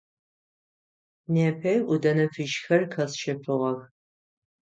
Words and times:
Непэ 1.33 1.73
ӏудэнэ 1.85 2.25
фыжьхэр 2.33 2.81
къэсщэфыгъэх. 2.91 3.79